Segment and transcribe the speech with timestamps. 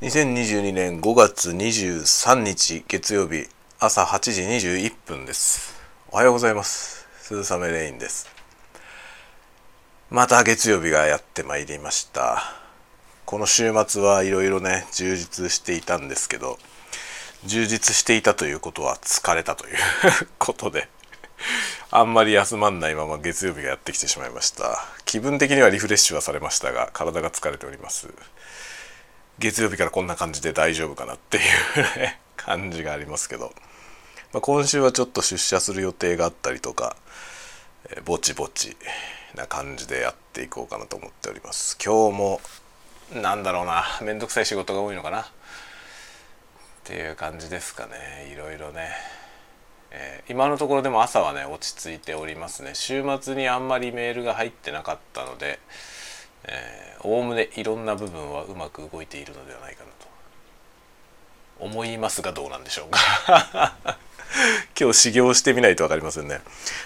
[0.00, 3.46] 2022年5月23日月曜日
[3.78, 5.78] 朝8時21分です。
[6.10, 7.06] おはようございます。
[7.20, 8.26] 鈴雨レインです。
[10.08, 12.42] また月曜日がやってまいりました。
[13.26, 16.58] この週末はいろいろね充実していたんですけど
[17.44, 19.76] 充実していたということは疲れたという
[20.40, 20.88] ことで
[21.90, 24.82] あんまり休まんないまま月曜日がやってきてしまいました。
[25.04, 28.08] 気分的にはリフレッシュはされましたが体が疲れております。
[29.40, 31.44] 月曜日からこんな感じで大丈夫かなっていう
[32.36, 33.54] 感じがありますけど、
[34.34, 36.94] まあ、今週はちょっと出社する予定があったりとか、
[37.88, 38.76] えー、ぼちぼち
[39.34, 41.78] な感じでやっていこうかなと思っております。
[41.82, 42.40] 今日も
[43.12, 45.22] なんだろうなめんどくさい仕事が多いのかな。
[45.22, 45.26] っ
[46.84, 48.30] ていう感じですかね。
[48.30, 48.90] いろいろね、
[49.90, 52.72] えー、今のところでも朝はね落ち着いておりますね。
[52.74, 55.60] 週末にあんまりメールが入ってなかったので
[57.02, 60.08] おおむねいろんな部分はうまく動いているのではないかなと。
[61.60, 63.74] 思いますがどうなんでしょうか。
[64.78, 66.40] 今日修行してみないと分かりませんね、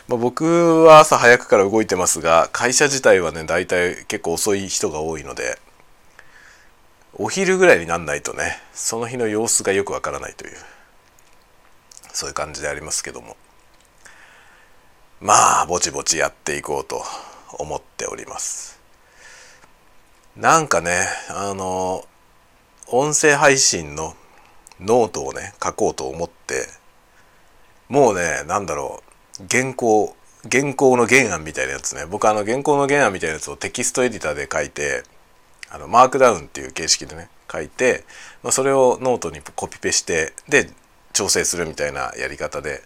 [0.09, 5.59] まあ、僕は朝早くから動いてますが会社自体はね大体結構遅い人が多いので
[7.13, 10.57] お昼ぐらいになんないとねその日の様子がよくわからないという
[12.15, 13.37] そういう感じでありますけども。
[15.21, 17.03] まあぼちぼちやっていこうと
[17.53, 18.79] 思っております。
[20.37, 22.05] なんかねあの
[22.89, 24.15] 音声配信の
[24.81, 26.67] ノートをね書こうと思って
[27.89, 29.03] もうね何だろ
[29.41, 30.17] う原稿
[30.51, 32.05] 原稿の原案みたいなやつね。
[32.05, 35.05] 僕あの原稿の原案みたいなやつをテキストエディターで書いて
[35.71, 38.05] あの Markdown っていう形式でね書いて、
[38.43, 40.69] まあ、それをノートにコピペしてで
[41.13, 42.83] 調整するみたいなやり方で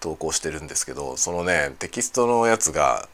[0.00, 3.08] 投稿してるんですけどそのねテキストのやつが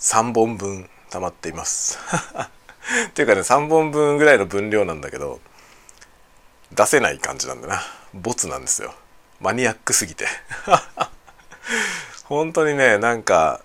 [0.00, 1.98] 3本分溜まっています。
[3.14, 5.40] ていうかね3本分ぐらいの分量なんだけど
[6.72, 7.82] 出せない感じなんだな。
[8.14, 8.94] ボツなんですよ。
[9.40, 10.26] マニアックすぎて。
[12.24, 13.62] 本当にねなんか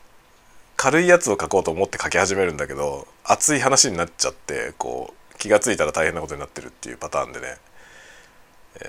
[0.78, 7.58] 軽いやつを書こうと思って書き始めるんだけど熱い話になっちゃってこう気が付いたら大変なことになってるっていうパターンでね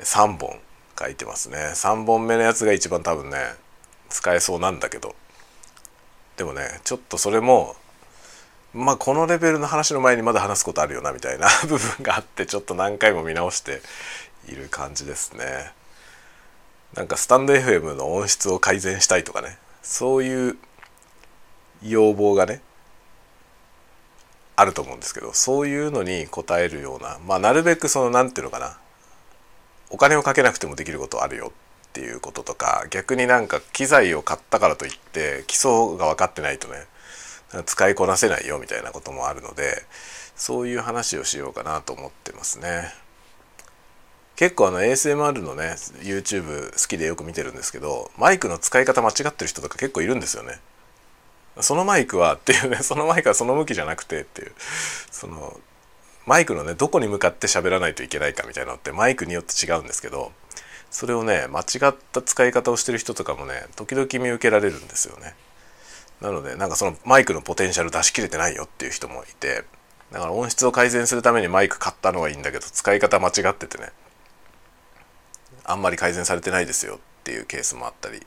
[0.02, 0.60] 3本
[0.98, 1.58] 書いてますね。
[1.58, 3.36] 3本目のやつが一番多分ね
[4.08, 5.14] 使えそうなんだけど。
[6.36, 7.76] でもねちょっとそれも
[8.74, 13.80] まあこのレベルの話の前にまだ話すことあるよなみたいな 部分があってちょっと何回も見直して
[14.48, 15.72] いる感じですね。
[16.94, 20.56] なんかスタンド FM の音質を改善したいとかねそういう
[21.82, 22.62] 要望がね
[24.56, 28.78] あると思うんですけどそういうのに応えるようなまあなるべくその何て言うのかな
[29.90, 31.52] お金をかけなくてもできることあるよ
[31.88, 36.86] っていうこととか逆になんか機材を買ったからといって基礎が分かってないとね
[37.62, 39.82] 使いこなせないよみたいなこともあるので
[40.34, 42.92] そういう話をしようかなと思ってますね。
[44.36, 50.58] 結構あの ASMR のね YouTube 好きでよく見てるんですけどマイクの使い方間違ってる人とか結構いるんですよね。
[51.60, 54.52] そのマイクはっていうね そのマイクはその向きじゃなくてっていう
[55.10, 55.60] その
[56.26, 60.32] マイクのねどこに向かって喋らないといけないかみたいなのってマイクによって違うんですけど
[60.90, 65.34] それをね間違った使い方をしてる人とかもね時々見受けられるんですよね。
[66.24, 69.64] なのでなんかそのマイクのポテンシャル出し切れてないよっていう人もいて
[70.10, 73.90] だから音質を改善するためにマイク買ったのはいいんだけど使い方間違っててね
[75.64, 78.22] あんまり改善されてないですよっていうケースもあったり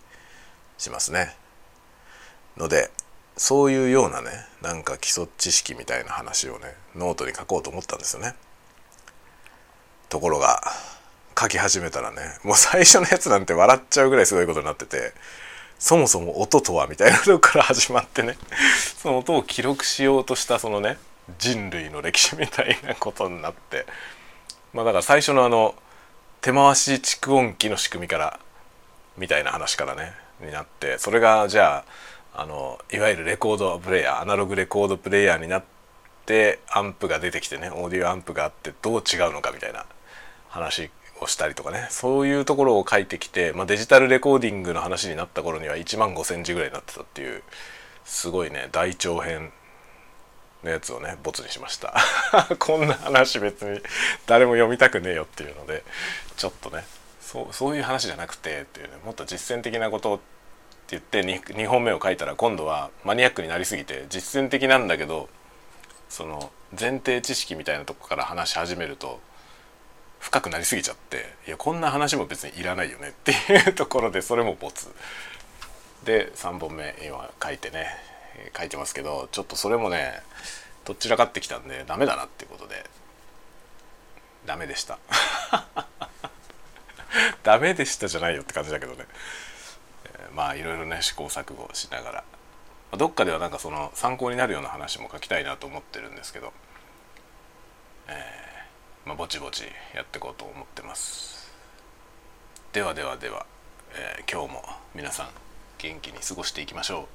[0.78, 1.36] しますね。
[2.56, 2.92] ので
[3.36, 4.30] そういうようなね
[4.62, 8.36] なんか基礎知識みたいな話をねノートに書こうと思ったんですよね。
[10.10, 10.62] ところが
[11.40, 15.14] 書き始めたらねもう最初のやつなんて笑っちゃうぐらいすごいことになってて
[15.80, 18.38] そもそも音とはみたいなとこから始まってね。
[18.98, 20.98] その音を記録しようとしたそのね
[21.38, 23.86] 人類の歴史みたいなことになって。
[24.74, 25.76] まあだから最初のあの
[26.42, 28.40] 手回し蓄音機の仕組みから
[29.18, 30.98] みたいな話からねになって。
[30.98, 31.84] それがじゃ
[32.36, 35.64] ああのいわゆるレコードプレーヤーアナログレコードプレーヤーになっ
[36.26, 39.86] てアンプが出てきてねオーディオアンプがあってどう違うのかみたいな
[40.50, 40.92] 話
[41.22, 41.88] をしたりとかね。
[41.90, 47.44] そういうところを書いてきて、まあ、デジタルレコーディングの話になった頃には1万5,000字ぐらいになってたっていう
[48.06, 49.52] すごいね大長編
[50.64, 51.96] のやつをねボツにしました。
[52.60, 53.82] こんな話別に
[54.26, 55.84] 誰も読みたくねえよっていうので
[56.36, 56.86] ちょっとね
[57.22, 60.24] そうそういう話じゃなくてっていうねもっと実践的なことって
[60.92, 65.28] 言って 2, 2本目を書いたら今度はマニアックになりすぎて実践的なんだけど
[66.10, 69.20] その前提知識みたいなとこから話し始めると
[70.20, 74.88] 深くなりすぎちゃっていやこんな話も別にいらないよねっていうところでそれもボツ
[76.04, 77.88] で3本目今書いてね
[78.58, 80.22] 書いてますけどちょっとそれもね
[80.86, 82.86] どちらかってきたんでダメだなっていうことで。
[84.48, 84.98] ダメでした。
[87.44, 89.06] ダメでしたじゃないよって感じだけどね、
[90.06, 92.24] え、まあいろいろね試行錯誤しながら。
[92.98, 96.54] どっかではなんかその参考になるような話も書きたいなと思ってるんですけど、
[98.08, 98.16] えー、
[99.08, 99.64] まあ、ぼちぼち
[99.96, 101.50] やっていこうと思ってます。
[102.74, 103.46] ではではでは、
[103.94, 104.64] えー、今日も
[104.94, 105.28] 皆さん
[105.78, 107.06] 元気に過ごしていきましょう。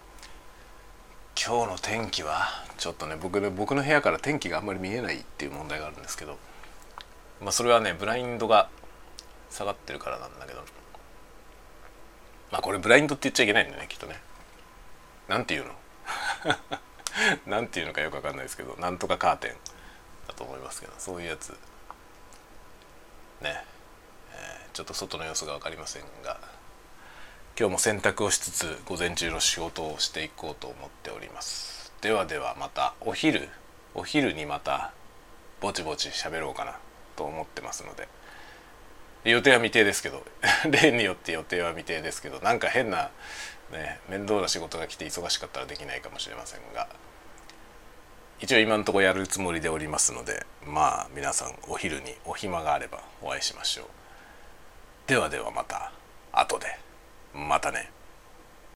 [1.37, 2.49] 今日の天気は
[2.79, 6.39] ちょっとね僕の僕の部屋から天気があんまり見えないっていう問題があるんですけど
[7.43, 8.71] まあそれはねブラインドが
[9.51, 10.61] 下がってるからなんだけど
[12.51, 14.19] まあこれブラインドって言っちゃいけないんだねきっとね。
[15.29, 15.73] なんていうの？
[17.47, 19.53] なんていうのかよくわかんないですけどなんとかカーテン
[20.27, 21.55] だと思いますけどそういうやつ
[23.43, 23.65] ね、
[24.33, 26.41] えー、ちょっと外の様子が分かりませんが
[27.59, 31.93] 今日も洗濯をしつつ午前中の仕事をしていこうと思っております。
[32.01, 33.49] ではではまたお昼
[33.95, 34.93] お昼にまた
[35.61, 36.79] ぼちぼち喋ろうかな
[37.15, 38.09] と思ってますので。
[39.25, 40.25] 予定は未定ですけど
[40.69, 43.11] 例によって予定は未定ですけどなんか変な
[43.71, 46.89] ね面倒な仕事が来て忙しかったらできないかもしれませんが。
[48.41, 54.02] 一応今のところやるつもりでおりますのでまあ皆さんお昼にお暇があればお会いしましょう。
[55.07, 55.93] ではではまた
[56.33, 56.67] 後で。
[57.35, 57.91] またね。